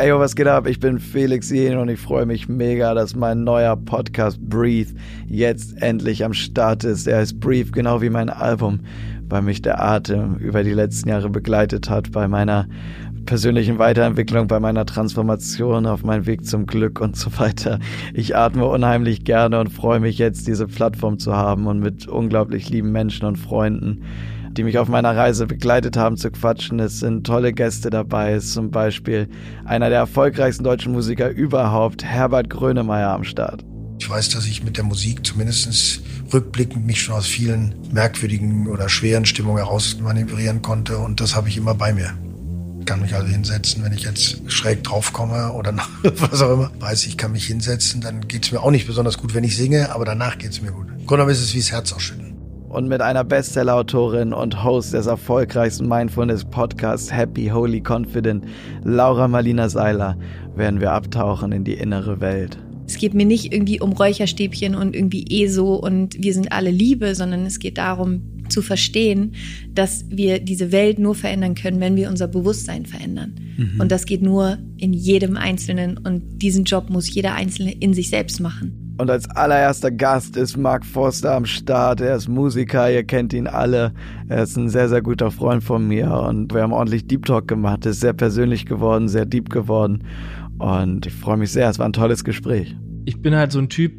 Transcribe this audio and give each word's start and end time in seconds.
Ey, 0.00 0.16
was 0.16 0.36
geht 0.36 0.46
ab? 0.46 0.68
Ich 0.68 0.78
bin 0.78 1.00
Felix 1.00 1.50
Jen 1.50 1.76
und 1.76 1.88
ich 1.88 1.98
freue 1.98 2.24
mich 2.24 2.48
mega, 2.48 2.94
dass 2.94 3.16
mein 3.16 3.42
neuer 3.42 3.74
Podcast 3.74 4.40
Breathe 4.40 4.92
jetzt 5.26 5.82
endlich 5.82 6.24
am 6.24 6.34
Start 6.34 6.84
ist. 6.84 7.08
Er 7.08 7.18
heißt 7.18 7.40
Breathe, 7.40 7.72
genau 7.72 8.00
wie 8.00 8.08
mein 8.08 8.30
Album, 8.30 8.78
weil 9.28 9.42
mich 9.42 9.60
der 9.60 9.82
Atem 9.82 10.36
über 10.36 10.62
die 10.62 10.72
letzten 10.72 11.08
Jahre 11.08 11.28
begleitet 11.28 11.90
hat 11.90 12.12
bei 12.12 12.28
meiner 12.28 12.68
persönlichen 13.28 13.78
Weiterentwicklung, 13.78 14.46
bei 14.48 14.58
meiner 14.58 14.86
Transformation 14.86 15.84
auf 15.84 16.02
meinem 16.02 16.24
Weg 16.24 16.46
zum 16.46 16.64
Glück 16.64 16.98
und 16.98 17.14
so 17.14 17.38
weiter. 17.38 17.78
Ich 18.14 18.34
atme 18.34 18.64
unheimlich 18.64 19.22
gerne 19.22 19.60
und 19.60 19.68
freue 19.68 20.00
mich 20.00 20.16
jetzt, 20.16 20.46
diese 20.46 20.66
Plattform 20.66 21.18
zu 21.18 21.36
haben 21.36 21.66
und 21.66 21.78
mit 21.78 22.08
unglaublich 22.08 22.70
lieben 22.70 22.90
Menschen 22.90 23.26
und 23.26 23.36
Freunden 23.36 24.02
die 24.52 24.64
mich 24.64 24.78
auf 24.78 24.88
meiner 24.88 25.14
Reise 25.14 25.46
begleitet 25.46 25.96
haben, 25.96 26.16
zu 26.16 26.32
quatschen. 26.32 26.80
Es 26.80 26.98
sind 26.98 27.24
tolle 27.24 27.52
Gäste 27.52 27.90
dabei. 27.90 28.32
Es 28.32 28.46
ist 28.46 28.54
zum 28.54 28.72
Beispiel 28.72 29.28
einer 29.64 29.88
der 29.88 29.98
erfolgreichsten 29.98 30.64
deutschen 30.64 30.90
Musiker 30.92 31.28
überhaupt, 31.28 32.02
Herbert 32.02 32.50
Grönemeyer 32.50 33.10
am 33.10 33.22
Start. 33.22 33.62
Ich 34.00 34.10
weiß, 34.10 34.30
dass 34.30 34.46
ich 34.46 34.64
mit 34.64 34.76
der 34.76 34.84
Musik 34.84 35.24
zumindest 35.24 36.02
rückblickend 36.32 36.84
mich 36.86 37.02
schon 37.02 37.14
aus 37.14 37.26
vielen 37.26 37.76
merkwürdigen 37.92 38.66
oder 38.66 38.88
schweren 38.88 39.26
Stimmungen 39.26 39.62
heraus 39.62 39.96
manövrieren 40.00 40.60
konnte 40.60 40.98
und 40.98 41.20
das 41.20 41.36
habe 41.36 41.48
ich 41.48 41.56
immer 41.56 41.74
bei 41.74 41.92
mir. 41.92 42.14
Ich 42.88 42.90
kann 42.90 43.02
mich 43.02 43.14
also 43.14 43.28
hinsetzen, 43.28 43.84
wenn 43.84 43.92
ich 43.92 44.04
jetzt 44.04 44.50
schräg 44.50 44.82
draufkomme 44.82 45.52
oder 45.52 45.74
was 46.02 46.40
auch 46.40 46.54
immer. 46.54 46.70
Weiß 46.80 47.04
ich, 47.04 47.18
kann 47.18 47.32
mich 47.32 47.44
hinsetzen, 47.44 48.00
dann 48.00 48.26
geht 48.26 48.46
es 48.46 48.50
mir 48.50 48.62
auch 48.62 48.70
nicht 48.70 48.86
besonders 48.86 49.18
gut, 49.18 49.34
wenn 49.34 49.44
ich 49.44 49.58
singe, 49.58 49.94
aber 49.94 50.06
danach 50.06 50.38
geht 50.38 50.52
es 50.52 50.62
mir 50.62 50.72
gut. 50.72 50.86
Im 50.98 51.06
Grunde 51.06 51.30
ist 51.30 51.42
es 51.42 51.52
wie 51.52 51.58
das 51.58 51.70
Herz 51.70 51.92
ausschütten 51.92 52.34
und 52.70 52.88
mit 52.88 53.02
einer 53.02 53.24
Bestseller-Autorin 53.24 54.32
und 54.32 54.64
Host 54.64 54.94
des 54.94 55.04
erfolgreichsten 55.04 55.86
Mindfulness-Podcasts 55.86 57.12
Happy 57.12 57.48
Holy 57.48 57.82
Confident, 57.86 58.46
Laura 58.84 59.28
Marlina 59.28 59.68
Seiler, 59.68 60.16
werden 60.56 60.80
wir 60.80 60.92
abtauchen 60.92 61.52
in 61.52 61.64
die 61.64 61.74
innere 61.74 62.22
Welt. 62.22 62.58
Es 62.86 62.96
geht 62.96 63.12
mir 63.12 63.26
nicht 63.26 63.52
irgendwie 63.52 63.80
um 63.80 63.92
Räucherstäbchen 63.92 64.74
und 64.74 64.96
irgendwie 64.96 65.44
ESO 65.44 65.74
und 65.74 66.22
wir 66.22 66.32
sind 66.32 66.52
alle 66.52 66.70
Liebe, 66.70 67.14
sondern 67.14 67.44
es 67.44 67.58
geht 67.58 67.76
darum 67.76 68.37
zu 68.48 68.62
verstehen, 68.62 69.32
dass 69.74 70.04
wir 70.08 70.40
diese 70.40 70.72
Welt 70.72 70.98
nur 70.98 71.14
verändern 71.14 71.54
können, 71.54 71.80
wenn 71.80 71.96
wir 71.96 72.08
unser 72.08 72.28
Bewusstsein 72.28 72.86
verändern. 72.86 73.34
Mhm. 73.56 73.80
Und 73.80 73.92
das 73.92 74.06
geht 74.06 74.22
nur 74.22 74.58
in 74.76 74.92
jedem 74.92 75.36
Einzelnen 75.36 75.98
und 75.98 76.42
diesen 76.42 76.64
Job 76.64 76.90
muss 76.90 77.12
jeder 77.12 77.34
Einzelne 77.34 77.72
in 77.72 77.94
sich 77.94 78.10
selbst 78.10 78.40
machen. 78.40 78.88
Und 78.98 79.10
als 79.10 79.30
allererster 79.30 79.92
Gast 79.92 80.36
ist 80.36 80.56
Mark 80.56 80.84
Forster 80.84 81.34
am 81.34 81.46
Start. 81.46 82.00
Er 82.00 82.16
ist 82.16 82.26
Musiker, 82.26 82.90
ihr 82.90 83.04
kennt 83.04 83.32
ihn 83.32 83.46
alle. 83.46 83.92
Er 84.28 84.42
ist 84.42 84.56
ein 84.56 84.68
sehr, 84.68 84.88
sehr 84.88 85.02
guter 85.02 85.30
Freund 85.30 85.62
von 85.62 85.86
mir 85.86 86.10
und 86.12 86.52
wir 86.52 86.62
haben 86.62 86.72
ordentlich 86.72 87.06
Deep 87.06 87.24
Talk 87.24 87.46
gemacht. 87.46 87.86
Es 87.86 87.96
ist 87.96 88.00
sehr 88.00 88.12
persönlich 88.12 88.66
geworden, 88.66 89.08
sehr 89.08 89.24
deep 89.24 89.50
geworden. 89.50 90.02
Und 90.58 91.06
ich 91.06 91.12
freue 91.12 91.36
mich 91.36 91.52
sehr. 91.52 91.70
Es 91.70 91.78
war 91.78 91.86
ein 91.86 91.92
tolles 91.92 92.24
Gespräch. 92.24 92.74
Ich 93.04 93.22
bin 93.22 93.36
halt 93.36 93.52
so 93.52 93.60
ein 93.60 93.68
Typ, 93.68 93.92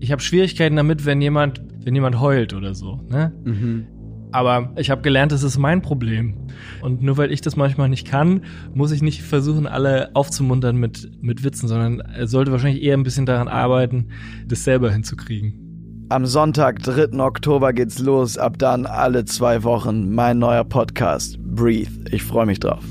ich 0.00 0.12
habe 0.12 0.22
Schwierigkeiten 0.22 0.76
damit, 0.76 1.04
wenn 1.04 1.20
jemand, 1.20 1.60
wenn 1.88 1.94
jemand 1.94 2.20
heult 2.20 2.52
oder 2.52 2.74
so. 2.74 3.00
Ne? 3.08 3.32
Mhm. 3.44 3.86
Aber 4.30 4.74
ich 4.76 4.90
habe 4.90 5.00
gelernt, 5.00 5.32
das 5.32 5.42
ist 5.42 5.56
mein 5.56 5.80
Problem. 5.80 6.34
Und 6.82 7.02
nur 7.02 7.16
weil 7.16 7.32
ich 7.32 7.40
das 7.40 7.56
manchmal 7.56 7.88
nicht 7.88 8.06
kann, 8.06 8.42
muss 8.74 8.92
ich 8.92 9.00
nicht 9.00 9.22
versuchen, 9.22 9.66
alle 9.66 10.10
aufzumuntern 10.12 10.76
mit, 10.76 11.10
mit 11.22 11.44
Witzen, 11.44 11.66
sondern 11.66 12.00
er 12.00 12.26
sollte 12.26 12.52
wahrscheinlich 12.52 12.82
eher 12.82 12.94
ein 12.94 13.04
bisschen 13.04 13.24
daran 13.24 13.48
arbeiten, 13.48 14.08
das 14.46 14.64
selber 14.64 14.90
hinzukriegen. 14.90 16.06
Am 16.10 16.26
Sonntag, 16.26 16.82
3. 16.82 17.18
Oktober 17.20 17.72
geht's 17.72 17.98
los. 17.98 18.36
Ab 18.36 18.58
dann 18.58 18.84
alle 18.84 19.24
zwei 19.24 19.62
Wochen 19.62 20.14
mein 20.14 20.38
neuer 20.38 20.64
Podcast, 20.64 21.38
Breathe. 21.42 21.90
Ich 22.10 22.22
freue 22.22 22.44
mich 22.44 22.60
drauf. 22.60 22.84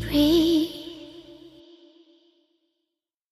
Breathe. 0.00 0.41